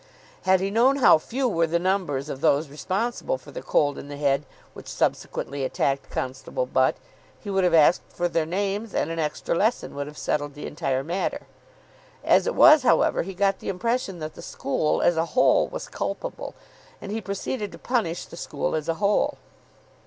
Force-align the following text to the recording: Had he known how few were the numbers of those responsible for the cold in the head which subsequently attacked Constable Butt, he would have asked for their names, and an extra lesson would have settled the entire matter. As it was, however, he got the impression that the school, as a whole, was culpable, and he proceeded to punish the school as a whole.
Had 0.45 0.61
he 0.61 0.71
known 0.71 0.95
how 0.95 1.19
few 1.19 1.47
were 1.47 1.67
the 1.67 1.77
numbers 1.77 2.27
of 2.27 2.41
those 2.41 2.69
responsible 2.69 3.37
for 3.37 3.51
the 3.51 3.61
cold 3.61 3.99
in 3.99 4.07
the 4.07 4.17
head 4.17 4.47
which 4.73 4.87
subsequently 4.87 5.63
attacked 5.63 6.09
Constable 6.09 6.65
Butt, 6.65 6.95
he 7.39 7.51
would 7.51 7.63
have 7.63 7.73
asked 7.75 8.01
for 8.09 8.27
their 8.27 8.47
names, 8.47 8.95
and 8.95 9.11
an 9.11 9.19
extra 9.19 9.53
lesson 9.53 9.93
would 9.93 10.07
have 10.07 10.17
settled 10.17 10.55
the 10.55 10.65
entire 10.65 11.03
matter. 11.03 11.45
As 12.23 12.47
it 12.47 12.55
was, 12.55 12.81
however, 12.81 13.21
he 13.21 13.35
got 13.35 13.59
the 13.59 13.69
impression 13.69 14.17
that 14.17 14.33
the 14.33 14.41
school, 14.41 15.03
as 15.03 15.17
a 15.17 15.25
whole, 15.37 15.67
was 15.67 15.87
culpable, 15.87 16.55
and 16.99 17.11
he 17.11 17.21
proceeded 17.21 17.71
to 17.71 17.77
punish 17.77 18.25
the 18.25 18.37
school 18.37 18.73
as 18.73 18.89
a 18.89 18.95
whole. 18.95 19.37